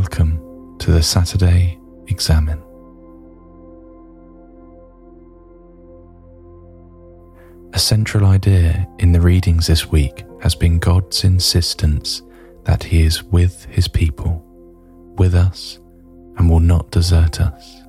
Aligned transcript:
welcome 0.00 0.78
to 0.78 0.92
the 0.92 1.02
Saturday 1.02 1.78
Examen. 2.06 2.58
A 7.74 7.78
central 7.78 8.24
idea 8.24 8.88
in 8.98 9.12
the 9.12 9.20
readings 9.20 9.66
this 9.66 9.90
week 9.90 10.24
has 10.40 10.54
been 10.54 10.78
God's 10.78 11.24
insistence 11.24 12.22
that 12.64 12.82
He 12.82 13.02
is 13.02 13.22
with 13.24 13.66
His 13.66 13.88
people, 13.88 14.42
with 15.18 15.34
us, 15.34 15.78
and 16.38 16.48
will 16.48 16.60
not 16.60 16.90
desert 16.90 17.38
us. 17.38 17.82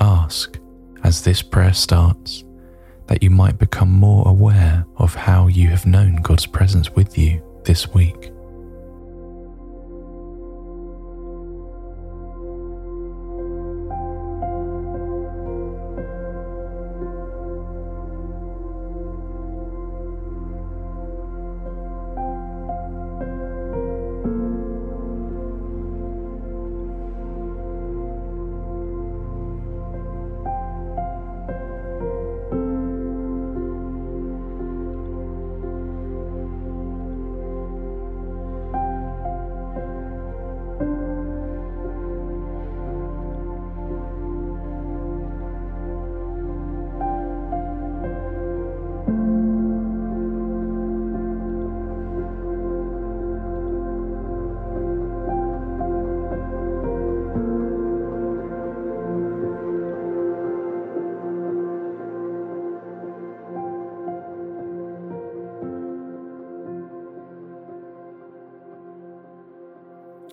Ask, 0.00 0.58
as 1.04 1.22
this 1.22 1.42
prayer 1.42 1.74
starts, 1.74 2.42
that 3.06 3.22
you 3.22 3.30
might 3.30 3.58
become 3.58 3.92
more 3.92 4.26
aware 4.26 4.84
of 4.96 5.14
how 5.14 5.46
you 5.46 5.68
have 5.68 5.86
known 5.86 6.16
God's 6.16 6.46
presence 6.46 6.90
with 6.90 7.16
you 7.16 7.40
this 7.64 7.94
week. 7.94 8.32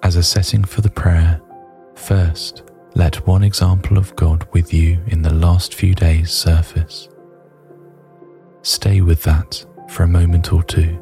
As 0.03 0.15
a 0.15 0.23
setting 0.23 0.63
for 0.63 0.81
the 0.81 0.89
prayer, 0.89 1.39
first 1.93 2.63
let 2.95 3.27
one 3.27 3.43
example 3.43 3.99
of 3.99 4.15
God 4.15 4.47
with 4.51 4.73
you 4.73 4.99
in 5.07 5.21
the 5.21 5.33
last 5.33 5.75
few 5.75 5.93
days 5.93 6.31
surface. 6.31 7.07
Stay 8.63 9.01
with 9.01 9.21
that 9.23 9.63
for 9.89 10.03
a 10.03 10.07
moment 10.07 10.51
or 10.51 10.63
two. 10.63 10.99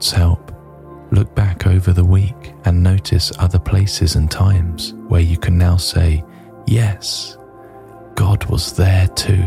God's 0.00 0.12
help, 0.12 0.52
look 1.12 1.34
back 1.34 1.66
over 1.66 1.92
the 1.92 2.06
week 2.06 2.54
and 2.64 2.82
notice 2.82 3.30
other 3.38 3.58
places 3.58 4.16
and 4.16 4.30
times 4.30 4.94
where 5.08 5.20
you 5.20 5.36
can 5.36 5.58
now 5.58 5.76
say, 5.76 6.24
Yes, 6.66 7.36
God 8.14 8.46
was 8.46 8.74
there 8.74 9.08
too. 9.08 9.44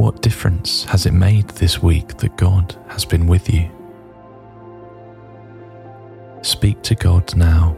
What 0.00 0.22
difference 0.22 0.84
has 0.84 1.04
it 1.04 1.12
made 1.12 1.46
this 1.48 1.82
week 1.82 2.16
that 2.16 2.38
God 2.38 2.74
has 2.88 3.04
been 3.04 3.26
with 3.26 3.52
you? 3.52 3.68
Speak 6.40 6.80
to 6.84 6.94
God 6.94 7.36
now 7.36 7.76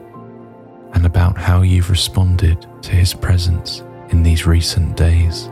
and 0.93 1.05
about 1.05 1.37
how 1.37 1.63
you've 1.63 1.91
responded 1.91 2.65
to 2.83 2.93
His 2.93 3.13
presence 3.13 3.83
in 4.11 4.23
these 4.23 4.47
recent 4.47 4.97
days. 4.97 5.49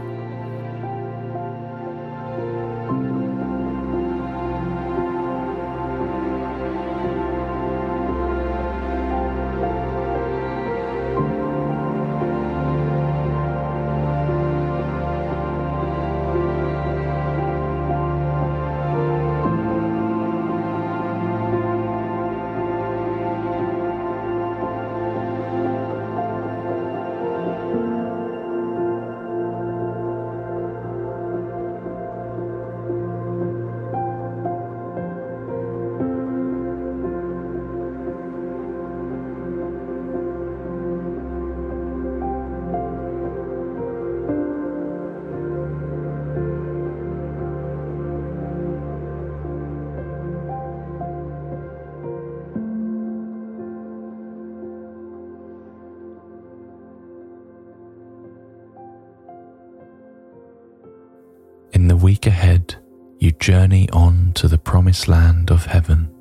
Week 62.00 62.26
ahead, 62.26 62.74
you 63.18 63.32
journey 63.32 63.88
on 63.90 64.32
to 64.34 64.48
the 64.48 64.58
promised 64.58 65.08
land 65.08 65.50
of 65.50 65.66
heaven. 65.66 66.12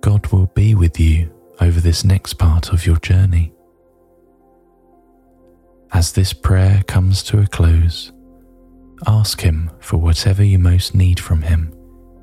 God 0.00 0.26
will 0.28 0.46
be 0.54 0.74
with 0.74 1.00
you 1.00 1.32
over 1.60 1.80
this 1.80 2.04
next 2.04 2.34
part 2.34 2.72
of 2.72 2.86
your 2.86 2.98
journey. 2.98 3.52
As 5.92 6.12
this 6.12 6.32
prayer 6.32 6.82
comes 6.86 7.22
to 7.24 7.40
a 7.40 7.46
close, 7.46 8.12
ask 9.06 9.40
Him 9.40 9.70
for 9.80 9.96
whatever 9.96 10.44
you 10.44 10.58
most 10.58 10.94
need 10.94 11.18
from 11.18 11.42
Him 11.42 11.72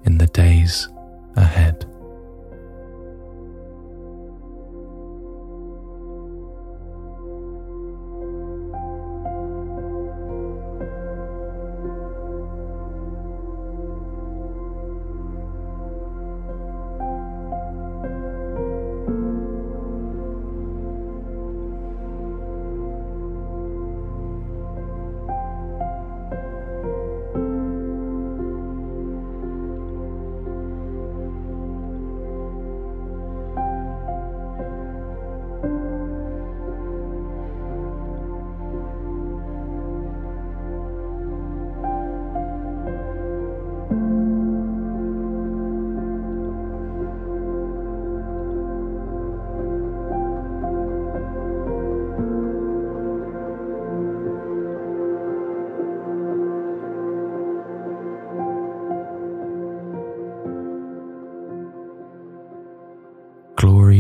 in 0.06 0.18
the 0.18 0.28
days 0.28 0.88
ahead. 1.36 1.91